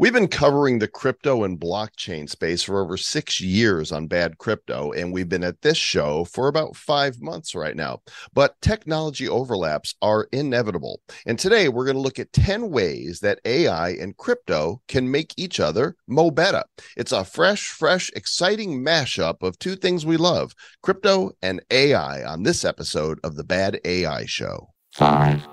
[0.00, 4.92] We've been covering the crypto and blockchain space for over six years on Bad Crypto,
[4.92, 8.00] and we've been at this show for about five months right now.
[8.32, 11.02] But technology overlaps are inevitable.
[11.26, 15.34] And today we're going to look at 10 ways that AI and crypto can make
[15.36, 16.64] each other mo better.
[16.96, 22.42] It's a fresh, fresh, exciting mashup of two things we love crypto and AI on
[22.42, 24.70] this episode of the Bad AI Show.
[24.94, 25.46] Five,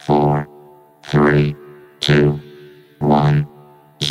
[0.00, 0.48] four,
[1.04, 1.54] three,
[2.00, 2.40] two,
[2.98, 3.51] one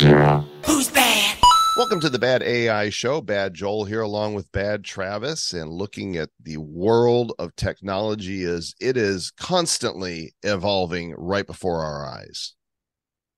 [0.02, 0.44] zero.
[0.66, 1.38] Who's bad?
[1.76, 3.20] Welcome to the Bad AI Show.
[3.20, 8.74] Bad Joel here, along with Bad Travis, and looking at the world of technology as
[8.80, 12.54] it is constantly evolving right before our eyes.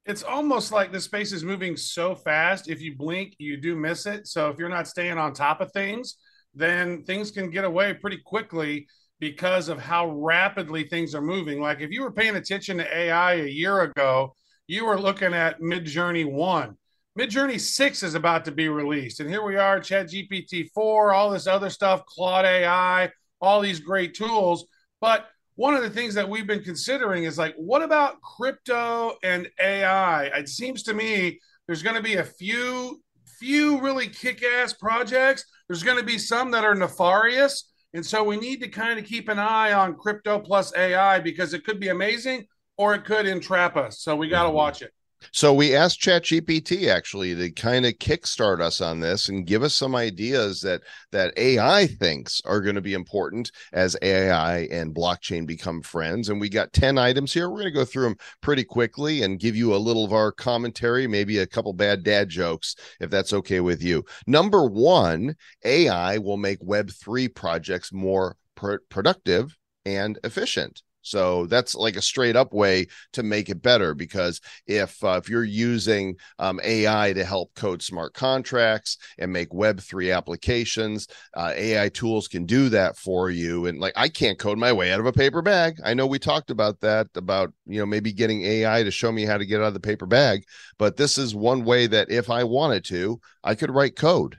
[0.06, 2.70] It's almost like the space is moving so fast.
[2.70, 4.26] If you blink, you do miss it.
[4.26, 6.16] So if you're not staying on top of things,
[6.54, 8.86] then things can get away pretty quickly
[9.20, 11.60] because of how rapidly things are moving.
[11.60, 14.34] Like if you were paying attention to AI a year ago,
[14.66, 16.76] you were looking at Midjourney 1.
[17.18, 19.20] Midjourney 6 is about to be released.
[19.20, 23.78] And here we are, Chat GPT 4, all this other stuff, Claude AI, all these
[23.78, 24.66] great tools.
[25.00, 29.48] But one of the things that we've been considering is like, what about crypto and
[29.60, 30.24] AI?
[30.24, 33.00] It seems to me there's going to be a few,
[33.38, 35.44] few really kick-ass projects.
[35.68, 37.70] There's going to be some that are nefarious.
[37.92, 41.54] And so we need to kind of keep an eye on crypto plus AI because
[41.54, 44.00] it could be amazing or it could entrap us.
[44.00, 44.56] So we got to mm-hmm.
[44.56, 44.92] watch it.
[45.32, 49.74] So we asked ChatGPT actually to kind of kickstart us on this and give us
[49.74, 55.46] some ideas that that AI thinks are going to be important as AI and blockchain
[55.46, 56.28] become friends.
[56.28, 57.48] And we got 10 items here.
[57.48, 60.32] We're going to go through them pretty quickly and give you a little of our
[60.32, 64.04] commentary, maybe a couple bad dad jokes, if that's okay with you.
[64.26, 70.82] Number one, AI will make Web3 projects more pr- productive and efficient.
[71.04, 75.28] So that's like a straight up way to make it better because if uh, if
[75.28, 81.52] you're using um, AI to help code smart contracts and make Web three applications, uh,
[81.54, 83.66] AI tools can do that for you.
[83.66, 85.76] And like I can't code my way out of a paper bag.
[85.84, 89.24] I know we talked about that about you know maybe getting AI to show me
[89.24, 90.44] how to get out of the paper bag,
[90.78, 94.38] but this is one way that if I wanted to, I could write code.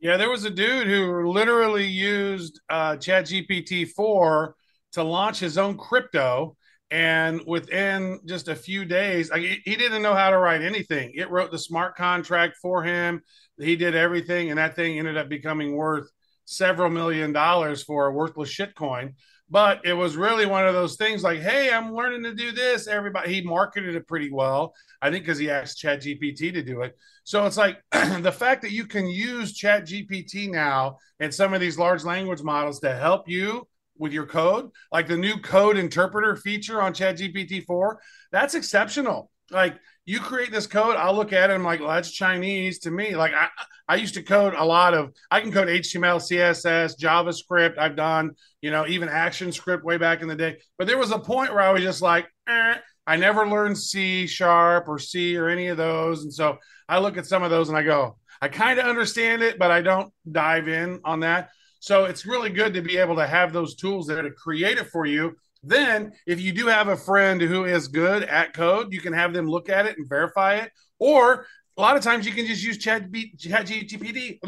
[0.00, 4.54] Yeah, there was a dude who literally used uh, ChatGPT four
[4.92, 6.56] to launch his own crypto.
[6.90, 11.12] And within just a few days, like, he didn't know how to write anything.
[11.14, 13.20] It wrote the smart contract for him.
[13.58, 16.08] He did everything, and that thing ended up becoming worth
[16.46, 19.12] several million dollars for a worthless shitcoin.
[19.50, 22.86] But it was really one of those things like, hey, I'm learning to do this.
[22.86, 24.74] Everybody, he marketed it pretty well.
[25.00, 26.96] I think because he asked Chat GPT to do it.
[27.24, 31.60] So it's like the fact that you can use Chat GPT now and some of
[31.60, 33.66] these large language models to help you
[33.98, 38.00] with your code, like the new code interpreter feature on ChatGPT 4,
[38.32, 39.30] that's exceptional.
[39.50, 41.54] Like you create this code, I'll look at it.
[41.54, 43.14] I'm like, well, that's Chinese to me.
[43.14, 43.48] Like I,
[43.88, 47.78] I used to code a lot of, I can code HTML, CSS, JavaScript.
[47.78, 50.58] I've done, you know, even Action Script way back in the day.
[50.76, 52.74] But there was a point where I was just like, eh,
[53.06, 56.24] I never learned C sharp or C or any of those.
[56.24, 59.42] And so I look at some of those and I go, I kind of understand
[59.42, 61.50] it, but I don't dive in on that.
[61.80, 64.88] So it's really good to be able to have those tools there to create it
[64.88, 65.36] for you.
[65.62, 69.32] Then, if you do have a friend who is good at code, you can have
[69.32, 70.70] them look at it and verify it.
[70.98, 71.46] Or
[71.76, 74.38] a lot of times you can just use Chat, B, Chat GPT,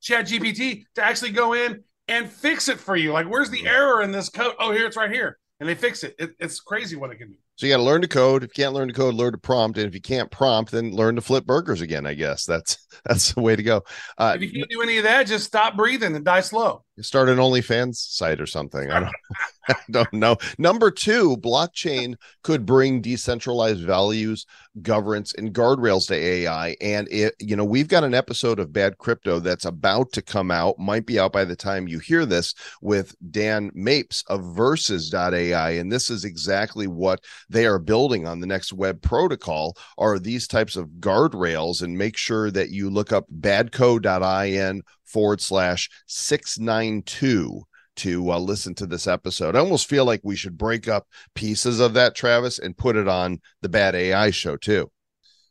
[0.00, 3.12] Chat GPT to actually go in and fix it for you.
[3.12, 4.54] Like, where's the error in this code?
[4.58, 6.14] Oh, here it's right here, and they fix it.
[6.18, 7.36] it it's crazy what it can do.
[7.56, 8.44] So you got to learn to code.
[8.44, 9.78] If you can't learn to code, learn to prompt.
[9.78, 12.06] And if you can't prompt, then learn to flip burgers again.
[12.06, 13.82] I guess that's that's the way to go.
[14.16, 16.84] Uh, if you can't do any of that, just stop breathing and die slow.
[17.00, 18.90] Start an OnlyFans site or something.
[18.90, 19.12] I don't.
[19.68, 20.36] I don't know.
[20.56, 24.46] Number two, blockchain could bring decentralized values,
[24.80, 26.74] governance, and guardrails to AI.
[26.80, 30.50] And it, you know, we've got an episode of Bad Crypto that's about to come
[30.50, 35.70] out, might be out by the time you hear this, with Dan Mapes of Verses.ai.
[35.70, 40.48] And this is exactly what they are building on the next web protocol are these
[40.48, 47.62] types of guardrails and make sure that you look up badco.in forward slash 692
[47.96, 49.56] to uh, listen to this episode.
[49.56, 53.08] I almost feel like we should break up pieces of that, Travis, and put it
[53.08, 54.90] on the Bad AI show too.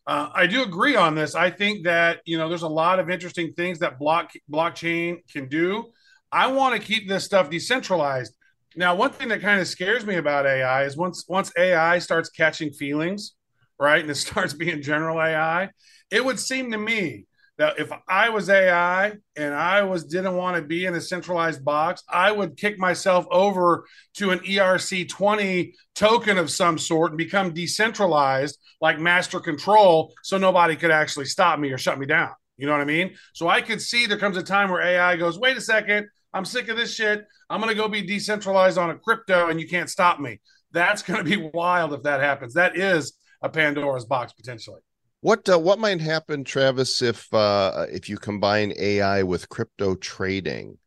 [0.08, 1.36] Uh, I do agree on this.
[1.36, 5.50] I think that you know there's a lot of interesting things that block blockchain can
[5.50, 5.92] do.
[6.32, 8.34] I want to keep this stuff decentralized.
[8.78, 12.30] Now, one thing that kind of scares me about AI is once once AI starts
[12.30, 13.34] catching feelings,
[13.80, 15.70] right, and it starts being general AI,
[16.12, 17.26] it would seem to me
[17.58, 21.66] that if I was AI and I was didn't want to be in a centralized
[21.66, 23.86] box, I would kick myself over
[24.16, 30.76] to an ERC20 token of some sort and become decentralized like master control so nobody
[30.76, 32.30] could actually stop me or shut me down.
[32.58, 33.16] You know what I mean?
[33.34, 36.46] So I could see there comes a time where AI goes, wait a second, I'm
[36.46, 37.26] sick of this shit.
[37.50, 40.42] I'm going to go be decentralized on a crypto and you can't stop me.
[40.72, 42.54] That's going to be wild if that happens.
[42.54, 44.82] That is a Pandora's box potentially.
[45.22, 50.78] What uh, what might happen, Travis, if uh, if you combine AI with crypto trading?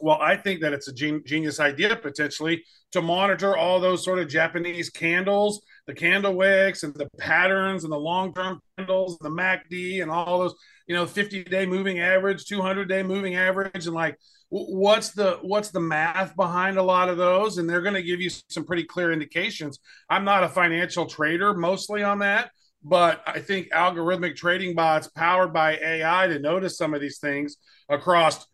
[0.00, 4.18] Well, I think that it's a gen- genius idea potentially to monitor all those sort
[4.18, 9.28] of Japanese candles, the candle wicks and the patterns and the long term candles, the
[9.28, 10.54] MACD and all those,
[10.86, 14.16] you know, 50 day moving average, 200 day moving average, and like
[14.48, 17.58] what's the what's the math behind a lot of those?
[17.58, 19.78] And they're going to give you some pretty clear indications.
[20.08, 22.50] I'm not a financial trader mostly on that
[22.82, 27.56] but I think algorithmic trading bots powered by AI to notice some of these things
[27.88, 28.46] across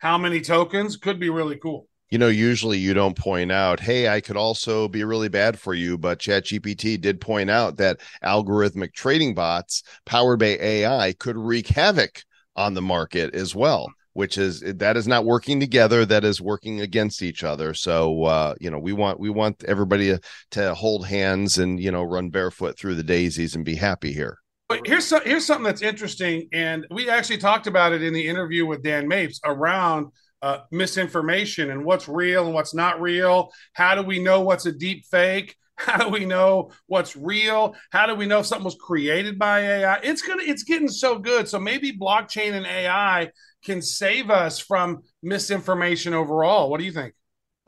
[0.00, 1.86] how many tokens could be really cool.
[2.10, 5.74] You know, usually you don't point out, hey, I could also be really bad for
[5.74, 5.96] you.
[5.96, 12.24] But ChatGPT did point out that algorithmic trading bots powered by AI could wreak havoc
[12.56, 16.80] on the market as well which is that is not working together that is working
[16.80, 20.20] against each other so uh you know we want we want everybody to,
[20.50, 24.38] to hold hands and you know run barefoot through the daisies and be happy here
[24.70, 28.24] but here's so, here's something that's interesting and we actually talked about it in the
[28.24, 30.06] interview with dan mapes around
[30.42, 33.50] uh, misinformation and what's real and what's not real.
[33.72, 35.56] How do we know what's a deep fake?
[35.76, 37.74] How do we know what's real?
[37.90, 41.18] How do we know if something was created by ai it's gonna it's getting so
[41.18, 41.48] good.
[41.48, 43.30] So maybe blockchain and ai
[43.64, 46.70] can save us from misinformation overall.
[46.70, 47.14] What do you think?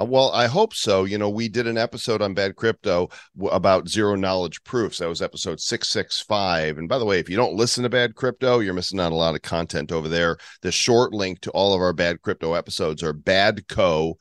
[0.03, 1.05] Uh, well, I hope so.
[1.05, 3.09] You know, we did an episode on bad crypto
[3.51, 4.99] about zero knowledge proofs.
[4.99, 6.79] That was episode 665.
[6.79, 9.17] And by the way, if you don't listen to bad crypto, you're missing out a
[9.17, 10.39] lot of content over there.
[10.63, 14.19] The short link to all of our bad crypto episodes are badco.in.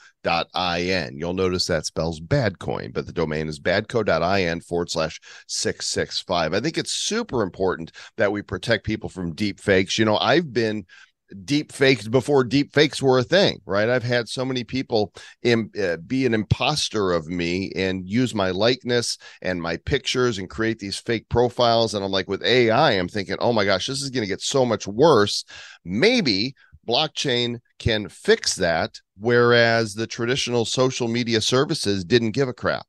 [1.17, 6.53] You'll notice that spells badcoin, but the domain is badco.in forward slash 665.
[6.53, 9.97] I think it's super important that we protect people from deep fakes.
[9.97, 10.85] You know, I've been
[11.45, 13.89] deep fakes before deep fakes were a thing, right?
[13.89, 15.13] I've had so many people
[15.43, 20.49] Im, uh, be an imposter of me and use my likeness and my pictures and
[20.49, 21.93] create these fake profiles.
[21.93, 24.41] And I'm like, with AI, I'm thinking, oh my gosh, this is going to get
[24.41, 25.43] so much worse.
[25.85, 26.55] Maybe
[26.87, 32.85] blockchain can fix that, whereas the traditional social media services didn't give a crap.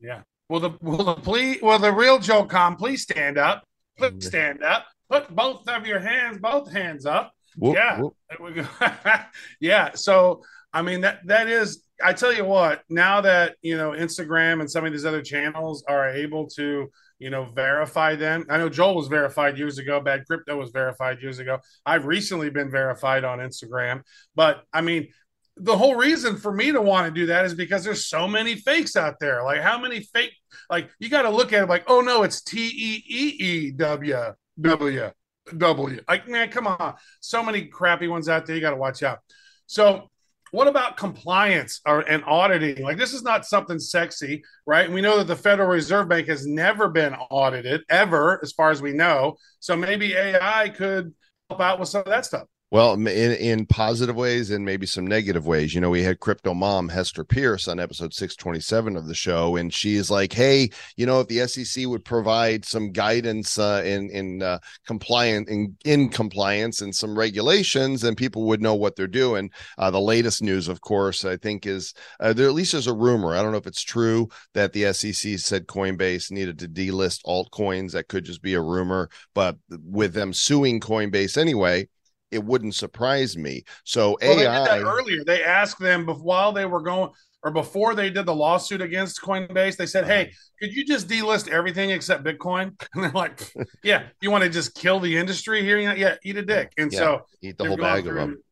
[0.00, 0.22] Yeah.
[0.48, 3.64] Well, the well the please well the real Joel Comm, please stand up.
[3.96, 4.20] Please mm-hmm.
[4.20, 4.86] stand up.
[5.10, 7.32] Put both of your hands, both hands up.
[7.56, 8.00] Whoop, yeah.
[8.00, 8.66] Whoop.
[9.60, 9.92] yeah.
[9.94, 10.42] So
[10.72, 14.70] I mean that that is I tell you what, now that you know Instagram and
[14.70, 18.44] some of these other channels are able to, you know, verify them.
[18.50, 21.58] I know Joel was verified years ago, Bad Crypto was verified years ago.
[21.86, 24.02] I've recently been verified on Instagram.
[24.34, 25.08] But I mean,
[25.56, 28.56] the whole reason for me to want to do that is because there's so many
[28.56, 29.44] fakes out there.
[29.44, 30.32] Like how many fake
[30.68, 33.70] like you got to look at it like, oh no, it's T E E E
[33.70, 35.10] W W.
[35.56, 36.00] W.
[36.08, 36.94] Like, man, come on.
[37.20, 38.56] So many crappy ones out there.
[38.56, 39.18] You got to watch out.
[39.66, 40.10] So,
[40.50, 42.84] what about compliance or, and auditing?
[42.84, 44.90] Like, this is not something sexy, right?
[44.90, 48.80] We know that the Federal Reserve Bank has never been audited, ever, as far as
[48.80, 49.36] we know.
[49.60, 51.12] So, maybe AI could
[51.50, 52.46] help out with some of that stuff.
[52.70, 55.74] Well, in, in positive ways and maybe some negative ways.
[55.74, 59.72] You know, we had crypto mom Hester Peirce on episode 627 of the show, and
[59.72, 64.42] she's like, Hey, you know, if the SEC would provide some guidance uh, in, in
[64.42, 69.50] uh, compliant in, in compliance and some regulations, then people would know what they're doing.
[69.78, 72.94] Uh, the latest news, of course, I think is uh, there at least there's a
[72.94, 73.36] rumor.
[73.36, 77.92] I don't know if it's true that the SEC said Coinbase needed to delist altcoins.
[77.92, 81.86] That could just be a rumor, but with them suing Coinbase anyway,
[82.34, 83.64] it wouldn't surprise me.
[83.84, 87.10] So well, AI earlier they asked them while they were going
[87.44, 91.48] or before they did the lawsuit against Coinbase, they said, "Hey, could you just delist
[91.48, 95.78] everything except Bitcoin?" And they're like, "Yeah, you want to just kill the industry here?
[95.78, 98.42] Yeah, eat a dick." And yeah, so eat the whole bag of them.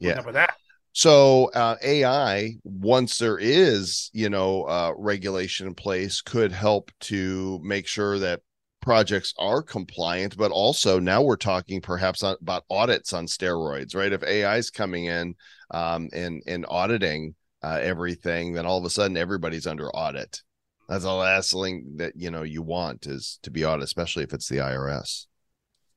[0.00, 0.54] Yeah, with that.
[0.94, 7.60] So uh, AI, once there is, you know, uh, regulation in place, could help to
[7.62, 8.40] make sure that
[8.82, 14.12] projects are compliant, but also now we're talking perhaps on, about audits on steroids, right?
[14.12, 15.34] If AI is coming in
[15.70, 20.42] um, and and auditing uh, everything, then all of a sudden everybody's under audit.
[20.88, 24.34] That's the last thing that you know you want is to be audited, especially if
[24.34, 25.26] it's the IRS.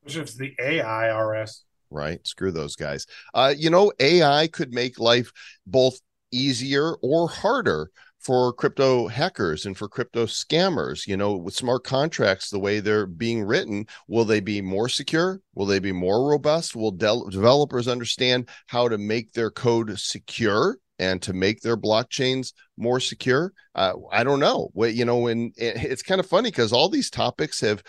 [0.06, 1.66] Especially if it's the AIRS.
[1.90, 2.26] Right.
[2.26, 3.06] Screw those guys.
[3.34, 5.32] Uh, you know, AI could make life
[5.66, 6.00] both
[6.32, 7.90] easier or harder
[8.26, 13.06] for crypto hackers and for crypto scammers you know with smart contracts the way they're
[13.06, 15.42] being written will they be more secure?
[15.54, 16.76] Will they be more robust?
[16.76, 22.54] Will de- developers understand how to make their code secure and to make their blockchains
[22.78, 23.54] more secure?
[23.74, 24.70] Uh, i don't know.
[24.74, 27.84] What you know and it's kind of funny because all these topics have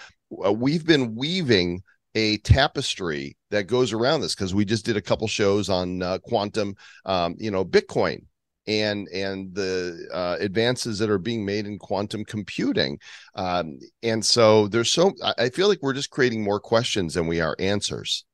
[0.45, 1.83] uh, we've been weaving
[2.15, 6.19] a tapestry that goes around this because we just did a couple shows on uh,
[6.19, 6.75] quantum
[7.05, 8.21] um, you know bitcoin
[8.67, 12.99] and and the uh, advances that are being made in quantum computing.
[13.35, 17.41] Um, and so there's so i feel like we're just creating more questions than we
[17.41, 18.25] are answers.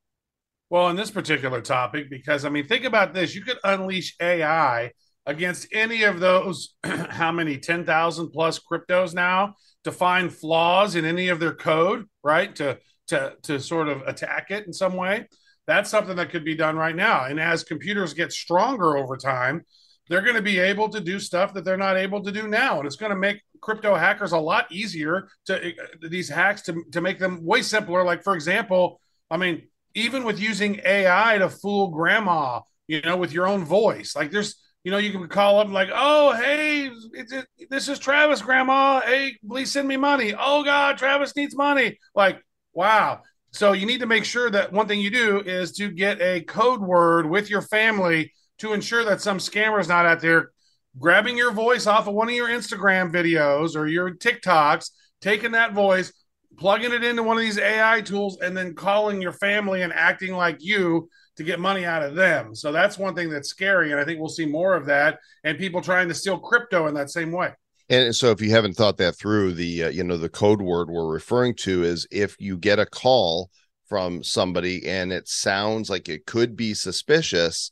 [0.69, 4.91] Well in this particular topic because i mean think about this you could unleash ai
[5.25, 11.29] against any of those how many 10,000 plus cryptos now to find flaws in any
[11.29, 12.55] of their code right?
[12.55, 15.27] To to to sort of attack it in some way.
[15.67, 17.25] That's something that could be done right now.
[17.25, 19.65] And as computers get stronger over time
[20.09, 22.77] they're going to be able to do stuff that they're not able to do now
[22.77, 26.83] and it's going to make crypto hackers a lot easier to uh, these hacks to,
[26.91, 28.03] to make them way simpler.
[28.03, 28.99] Like for example
[29.31, 34.15] i mean even with using ai to fool grandma you know with your own voice
[34.15, 38.41] like there's you know you can call up like oh hey it, this is travis
[38.41, 39.01] grandma.
[39.01, 40.33] Hey please send me money.
[40.37, 41.97] Oh god travis needs money.
[42.15, 42.41] Like
[42.73, 43.21] wow.
[43.51, 46.41] So you need to make sure that one thing you do is to get a
[46.41, 50.51] code word with your family to ensure that some scammer is not out there
[50.97, 54.91] grabbing your voice off of one of your Instagram videos or your TikToks,
[55.21, 56.13] taking that voice,
[56.57, 60.33] plugging it into one of these AI tools, and then calling your family and acting
[60.33, 62.53] like you to get money out of them.
[62.53, 63.91] So that's one thing that's scary.
[63.91, 66.93] And I think we'll see more of that and people trying to steal crypto in
[66.93, 67.53] that same way.
[67.89, 70.89] And so if you haven't thought that through, the uh, you know the code word
[70.89, 73.49] we're referring to is if you get a call
[73.89, 77.71] from somebody and it sounds like it could be suspicious,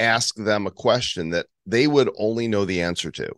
[0.00, 3.30] ask them a question that they would only know the answer to.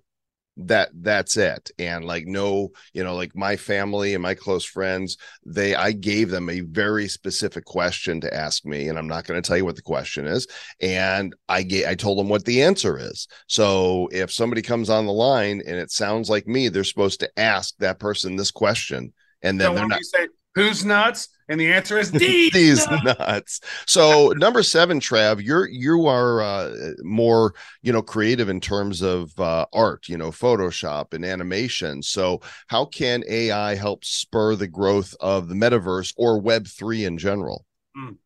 [0.57, 1.71] That that's it.
[1.79, 6.29] And like no you know like my family and my close friends they i gave
[6.29, 9.65] them a very specific question to ask me and i'm not going to tell you
[9.65, 10.47] what the question is.
[10.83, 13.27] And i gave i told them what the answer is.
[13.47, 17.31] So if somebody comes on the line and it sounds like me they're supposed to
[17.39, 21.99] ask that person this question and then they're not say who's nuts and the answer
[21.99, 22.49] is D.
[22.51, 23.19] These nuts.
[23.19, 23.61] nuts.
[23.87, 29.39] So number seven, Trav, you're you are uh, more you know creative in terms of
[29.39, 32.03] uh, art, you know, Photoshop and animation.
[32.03, 37.19] So how can AI help spur the growth of the metaverse or Web three in
[37.19, 37.67] general?
[37.97, 38.17] Mm.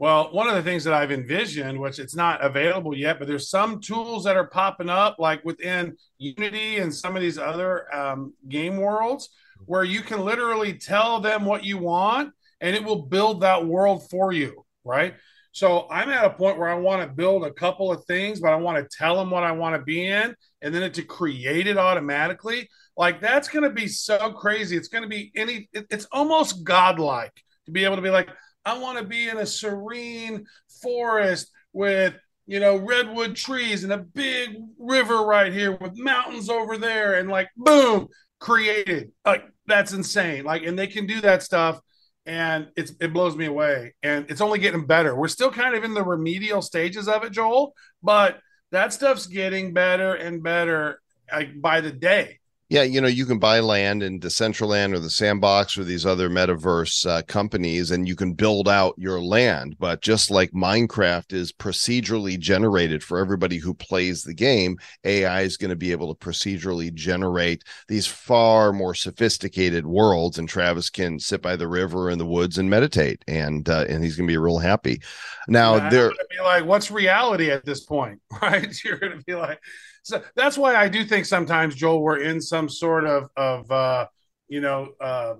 [0.00, 3.50] Well, one of the things that I've envisioned, which it's not available yet, but there's
[3.50, 8.32] some tools that are popping up, like within Unity and some of these other um,
[8.48, 9.28] game worlds,
[9.66, 14.08] where you can literally tell them what you want and it will build that world
[14.08, 15.16] for you, right?
[15.52, 18.54] So I'm at a point where I want to build a couple of things, but
[18.54, 21.02] I want to tell them what I want to be in, and then it to
[21.02, 22.70] create it automatically.
[22.96, 24.78] Like that's going to be so crazy.
[24.78, 25.68] It's going to be any.
[25.74, 28.30] It, it's almost godlike to be able to be like,
[28.64, 30.46] I want to be in a serene
[30.82, 32.14] forest with
[32.46, 37.28] you know redwood trees and a big river right here with mountains over there, and
[37.28, 39.12] like boom, created.
[39.24, 40.44] Like that's insane.
[40.44, 41.80] Like, and they can do that stuff
[42.26, 45.84] and it's it blows me away and it's only getting better we're still kind of
[45.84, 48.38] in the remedial stages of it joel but
[48.72, 51.00] that stuff's getting better and better
[51.32, 52.39] like by the day
[52.70, 56.30] yeah, you know, you can buy land in Decentraland or the Sandbox or these other
[56.30, 59.74] metaverse uh, companies, and you can build out your land.
[59.80, 65.56] But just like Minecraft is procedurally generated for everybody who plays the game, AI is
[65.56, 70.38] going to be able to procedurally generate these far more sophisticated worlds.
[70.38, 74.04] And Travis can sit by the river in the woods and meditate, and uh, and
[74.04, 75.02] he's going to be real happy.
[75.48, 78.72] Now, yeah, there, be like, what's reality at this point, right?
[78.84, 79.58] You're going to be like
[80.02, 84.06] so that's why I do think sometimes Joel we're in some sort of of uh,
[84.48, 85.34] you know uh,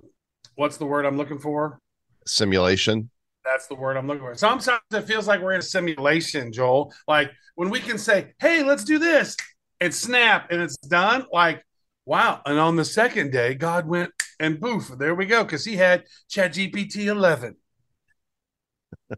[0.55, 1.79] what's the word I'm looking for?
[2.25, 3.09] Simulation.
[3.43, 4.35] That's the word I'm looking for.
[4.35, 6.93] Sometimes it feels like we're in a simulation, Joel.
[7.07, 9.35] Like when we can say, "Hey, let's do this,"
[9.79, 11.25] and snap, and it's done.
[11.31, 11.65] Like,
[12.05, 12.41] wow!
[12.45, 16.03] And on the second day, God went and boof, there we go, because He had
[16.27, 17.55] Chat GPT 11.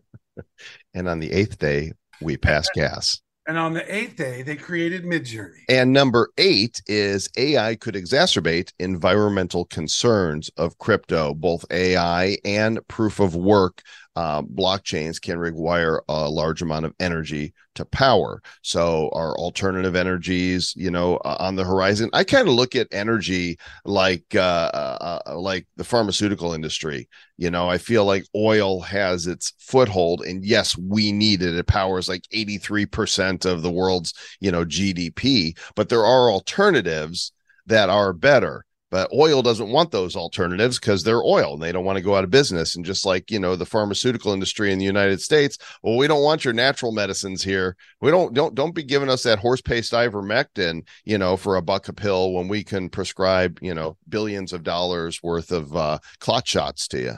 [0.93, 3.21] and on the eighth day, we passed gas.
[3.45, 5.63] And on the eighth day, they created Midjourney.
[5.67, 13.19] And number eight is AI could exacerbate environmental concerns of crypto, both AI and proof
[13.19, 13.81] of work
[14.15, 18.41] uh, blockchains can require a large amount of energy to power.
[18.62, 22.10] So, are alternative energies, you know, uh, on the horizon?
[22.13, 27.10] I kind of look at energy like uh, uh, uh, like the pharmaceutical industry.
[27.38, 31.55] You know, I feel like oil has its foothold, and yes, we need it.
[31.55, 36.29] It powers like eighty three percent of the world's you know GDP, but there are
[36.29, 37.32] alternatives
[37.65, 41.83] that are better but oil doesn't want those alternatives because they're oil and they don't
[41.83, 44.77] want to go out of business and just like you know the pharmaceutical industry in
[44.77, 48.75] the united states well we don't want your natural medicines here we don't don't don't
[48.75, 52.47] be giving us that horse paste ivermectin you know for a buck a pill when
[52.47, 57.13] we can prescribe you know billions of dollars worth of uh, clot shots to you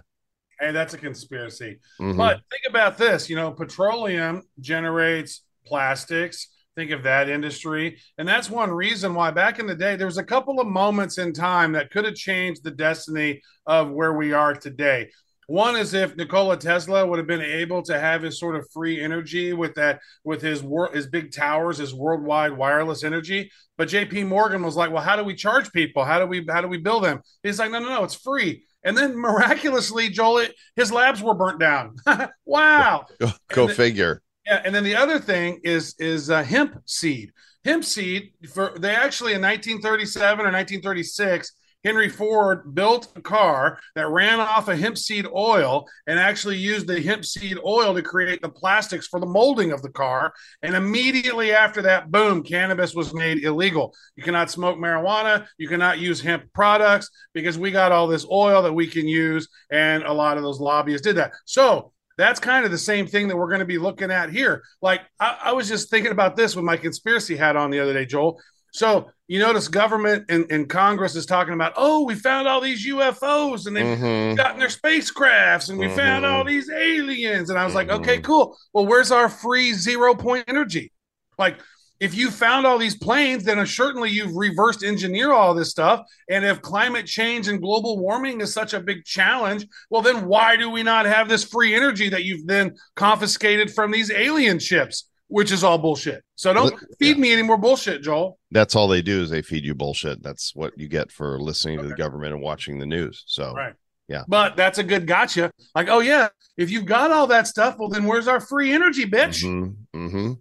[0.57, 1.79] Hey, that's a conspiracy.
[1.99, 2.15] Mm-hmm.
[2.15, 7.97] But think about this you know, petroleum generates plastics, think of that industry.
[8.17, 11.17] And that's one reason why back in the day, there was a couple of moments
[11.17, 15.09] in time that could have changed the destiny of where we are today.
[15.47, 18.99] One is if Nikola Tesla would have been able to have his sort of free
[18.99, 23.51] energy with that, with his work, his big towers, his worldwide wireless energy.
[23.77, 24.23] But J.P.
[24.23, 26.03] Morgan was like, "Well, how do we charge people?
[26.03, 28.65] How do we how do we bill them?" He's like, "No, no, no, it's free."
[28.83, 31.95] And then miraculously, Joel, his labs were burnt down.
[32.45, 33.05] wow!
[33.19, 34.21] Go, go figure.
[34.45, 37.31] Yeah, and then the other thing is is uh, hemp seed.
[37.63, 41.51] Hemp seed for they actually in 1937 or 1936
[41.85, 46.87] Henry Ford built a car that ran off of hemp seed oil and actually used
[46.87, 50.33] the hemp seed oil to create the plastics for the molding of the car.
[50.63, 53.93] And immediately after that, boom, cannabis was made illegal.
[54.15, 55.45] You cannot smoke marijuana.
[55.59, 59.47] You cannot use hemp products because we got all this oil that we can use.
[59.69, 61.33] And a lot of those lobbyists did that.
[61.45, 64.63] So that's kind of the same thing that we're going to be looking at here.
[64.81, 67.93] Like I, I, was just thinking about this with my conspiracy hat on the other
[67.93, 68.39] day, Joel.
[68.71, 72.85] So you notice government and, and Congress is talking about, oh, we found all these
[72.87, 74.35] UFOs and they've mm-hmm.
[74.35, 75.95] gotten their spacecrafts and we mm-hmm.
[75.95, 77.49] found all these aliens.
[77.49, 77.89] And I was mm-hmm.
[77.89, 78.57] like, okay, cool.
[78.73, 80.91] Well, where's our free zero point energy?
[81.37, 81.59] Like
[81.99, 86.05] if you found all these planes, then certainly you've reversed engineer all this stuff.
[86.29, 90.57] And if climate change and global warming is such a big challenge, well, then why
[90.57, 95.09] do we not have this free energy that you've then confiscated from these alien ships?
[95.27, 96.23] Which is all bullshit.
[96.35, 97.21] So don't feed yeah.
[97.21, 98.37] me any more bullshit, Joel.
[98.51, 100.21] That's all they do is they feed you bullshit.
[100.21, 101.87] That's what you get for listening okay.
[101.87, 103.23] to the government and watching the news.
[103.25, 103.73] So right.
[104.07, 104.21] Yeah.
[104.27, 105.51] But that's a good gotcha.
[105.73, 109.05] Like, oh yeah, if you've got all that stuff, well then where's our free energy,
[109.05, 109.43] bitch?
[109.43, 110.07] Mm-hmm.
[110.07, 110.33] Mm-hmm.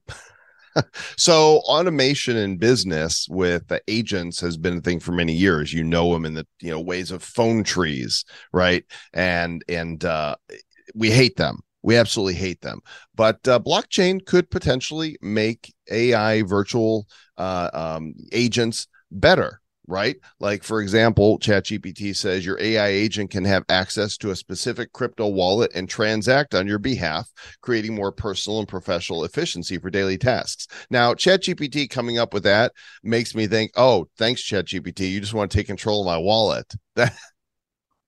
[1.16, 5.72] so automation in business with the agents has been a thing for many years.
[5.72, 8.84] You know them in the you know ways of phone trees, right?
[9.12, 10.36] And and uh,
[10.94, 11.60] we hate them.
[11.82, 12.80] We absolutely hate them.
[13.14, 17.06] But uh, blockchain could potentially make AI virtual
[17.36, 20.16] uh, um, agents better right?
[20.40, 25.28] Like, for example, ChatGPT says your AI agent can have access to a specific crypto
[25.28, 30.66] wallet and transact on your behalf, creating more personal and professional efficiency for daily tasks.
[30.90, 35.10] Now, ChatGPT coming up with that makes me think, oh, thanks, ChatGPT.
[35.10, 36.72] You just want to take control of my wallet.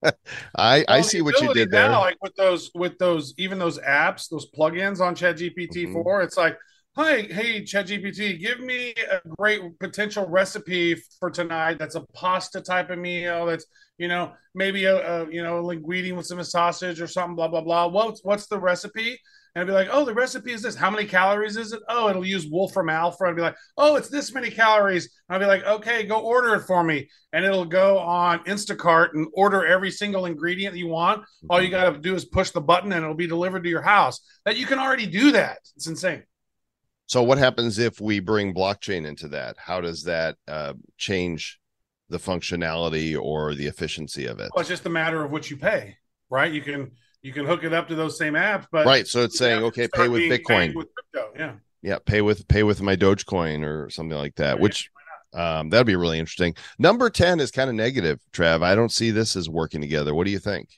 [0.03, 0.13] I
[0.55, 1.89] well, I see what you did there.
[1.91, 6.25] like with those with those even those apps, those plugins on ChatGPT 4 mm-hmm.
[6.25, 6.57] it's like
[6.99, 11.79] Hi, hey, ChatGPT, give me a great potential recipe for tonight.
[11.79, 13.45] That's a pasta type of meal.
[13.45, 13.67] That's
[13.99, 17.37] you know maybe a, a you know linguine with some sausage or something.
[17.37, 17.89] Blah blah blah.
[17.89, 19.21] What's what's the recipe?
[19.55, 20.75] And I'd be like, oh, the recipe is this.
[20.75, 21.83] How many calories is it?
[21.87, 23.25] Oh, it'll use Wolfram Alpha.
[23.25, 25.11] I'd be like, oh, it's this many calories.
[25.29, 27.11] And I'd be like, okay, go order it for me.
[27.35, 31.27] And it'll go on Instacart and order every single ingredient you want.
[31.51, 33.83] All you got to do is push the button and it'll be delivered to your
[33.83, 34.21] house.
[34.47, 35.59] That you can already do that.
[35.77, 36.23] It's insane.
[37.07, 39.57] So what happens if we bring blockchain into that?
[39.59, 41.61] How does that uh, change
[42.09, 44.51] the functionality or the efficiency of it?
[44.55, 45.97] Well, it's just a matter of what you pay,
[46.31, 46.53] right?
[46.53, 46.91] You can
[47.23, 49.07] you can hook it up to those same apps, but right.
[49.07, 52.83] So it's saying okay, pay with Bitcoin, with crypto, yeah, yeah, pay with pay with
[52.83, 54.57] my Dogecoin or something like that.
[54.57, 54.91] Yeah, which
[55.33, 56.57] um, that'd be really interesting.
[56.79, 58.63] Number ten is kind of negative, Trav.
[58.63, 60.13] I don't see this as working together.
[60.13, 60.71] What do you think?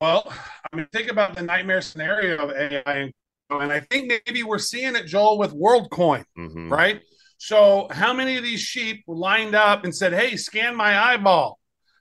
[0.00, 0.32] Well,
[0.72, 3.12] I mean, think about the nightmare scenario of AI and
[3.58, 6.72] and I think maybe we're seeing it, Joel, with WorldCoin, mm-hmm.
[6.72, 7.02] right?
[7.38, 11.58] So, how many of these sheep lined up and said, "Hey, scan my eyeball,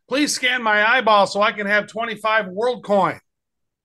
[0.08, 3.20] please scan my eyeball so I can have 25 WorldCoin,"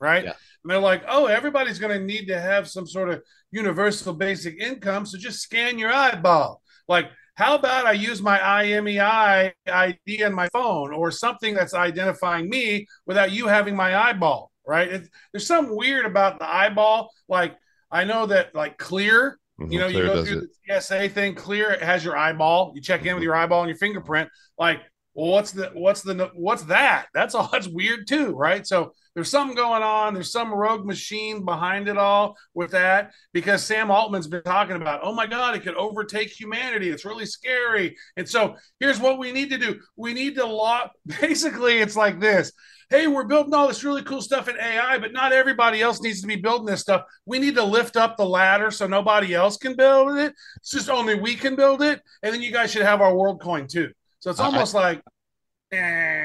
[0.01, 0.25] right?
[0.25, 0.31] Yeah.
[0.63, 4.61] And they're like, "Oh, everybody's going to need to have some sort of universal basic
[4.61, 10.35] income, so just scan your eyeball." Like, how about I use my IMEI ID on
[10.35, 14.53] my phone or something that's identifying me without you having my eyeball?
[14.67, 14.89] Right?
[14.89, 17.11] It, there's something weird about the eyeball.
[17.29, 17.57] Like
[17.91, 20.51] I know that like clear, mm-hmm, you know, you go through it.
[20.67, 22.73] the TSA thing, clear it has your eyeball.
[22.75, 24.29] You check in with your eyeball and your fingerprint.
[24.59, 24.81] Like
[25.15, 27.07] well, what's the what's the what's that?
[27.15, 27.49] That's all.
[27.53, 28.67] That's weird too, right?
[28.67, 30.13] So there's something going on.
[30.13, 35.01] There's some rogue machine behind it all with that because Sam Altman's been talking about.
[35.05, 36.91] Oh my God, it could overtake humanity.
[36.91, 37.97] It's really scary.
[38.17, 39.81] And so here's what we need to do.
[39.97, 40.91] We need to lock.
[41.21, 42.53] Basically, it's like this.
[42.91, 46.21] Hey, we're building all this really cool stuff in AI, but not everybody else needs
[46.21, 47.03] to be building this stuff.
[47.25, 50.35] We need to lift up the ladder so nobody else can build it.
[50.57, 53.41] It's just only we can build it, and then you guys should have our world
[53.41, 53.91] coin too.
[54.25, 55.03] So it's almost I, like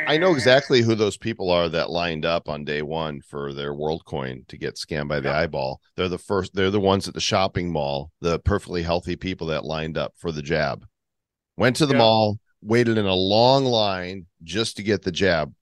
[0.07, 3.73] I know exactly who those people are that lined up on day one for their
[3.73, 5.81] world coin to get scammed by the eyeball.
[5.97, 9.65] They're the first, they're the ones at the shopping mall, the perfectly healthy people that
[9.65, 10.85] lined up for the jab.
[11.57, 15.53] Went to the mall, waited in a long line just to get the jab.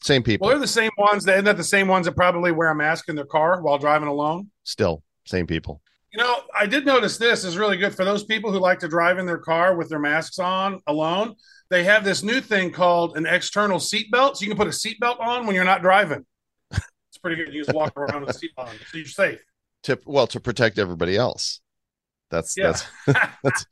[0.00, 0.46] Same people.
[0.46, 2.74] Well, they're the same ones that, isn't that the same ones that probably wear a
[2.74, 4.50] mask in their car while driving alone?
[4.64, 5.82] Still, same people.
[6.12, 8.88] You know, I did notice this is really good for those people who like to
[8.88, 11.36] drive in their car with their masks on alone.
[11.70, 14.36] They have this new thing called an external seatbelt.
[14.36, 16.26] So you can put a seatbelt on when you're not driving.
[16.70, 17.54] It's pretty good.
[17.54, 19.40] You just walk around with a seat on, so you're safe.
[19.84, 21.60] To well, to protect everybody else.
[22.30, 22.72] That's yeah.
[22.72, 22.86] that's
[23.42, 23.66] that's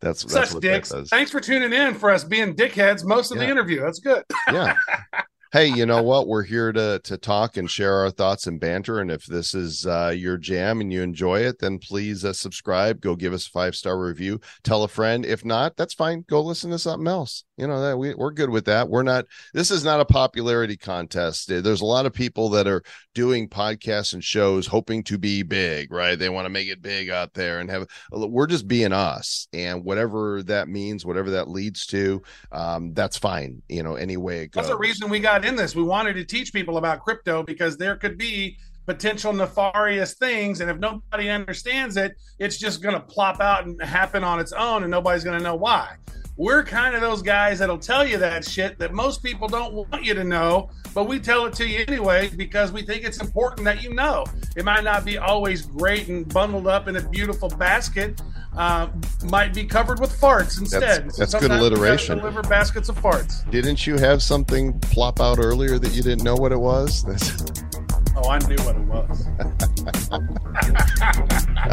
[0.00, 0.92] that's such that's dicks.
[1.10, 3.44] Thanks for tuning in for us being dickheads most of yeah.
[3.44, 3.80] the interview.
[3.80, 4.24] That's good.
[4.50, 4.74] yeah.
[5.52, 6.26] hey, you know what?
[6.26, 9.00] We're here to to talk and share our thoughts and banter.
[9.00, 13.00] And if this is uh, your jam and you enjoy it, then please uh, subscribe.
[13.00, 14.40] Go give us a five star review.
[14.62, 15.24] Tell a friend.
[15.24, 16.24] If not, that's fine.
[16.28, 17.44] Go listen to something else.
[17.56, 18.88] You know that we we're good with that.
[18.88, 19.24] We're not.
[19.54, 21.48] This is not a popularity contest.
[21.48, 22.82] There's a lot of people that are
[23.14, 25.92] doing podcasts and shows hoping to be big.
[25.92, 26.18] Right?
[26.18, 27.86] They want to make it big out there and have.
[28.12, 33.62] We're just being us, and whatever that means, whatever that leads to, um, that's fine.
[33.68, 34.66] You know, any way it goes.
[34.66, 35.76] That's the reason we got got in this.
[35.76, 40.60] We wanted to teach people about crypto because there could be potential nefarious things.
[40.60, 44.52] And if nobody understands it, it's just going to plop out and happen on its
[44.52, 45.96] own, and nobody's going to know why.
[46.38, 50.04] We're kind of those guys that'll tell you that shit that most people don't want
[50.04, 53.64] you to know, but we tell it to you anyway because we think it's important
[53.64, 54.24] that you know.
[54.56, 58.22] It might not be always great and bundled up in a beautiful basket,
[58.56, 58.86] uh,
[59.24, 61.06] might be covered with farts instead.
[61.06, 62.18] That's, that's good alliteration.
[62.18, 63.48] Deliver baskets of farts.
[63.50, 67.04] Didn't you have something plop out earlier that you didn't know what it was?
[68.16, 69.26] oh, I knew what it was.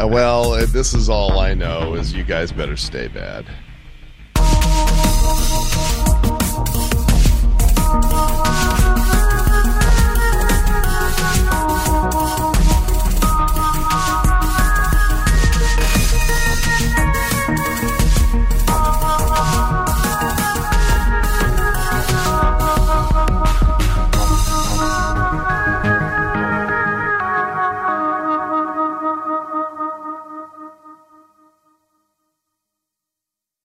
[0.00, 1.94] uh, well, this is all I know.
[1.94, 3.46] Is you guys better stay bad.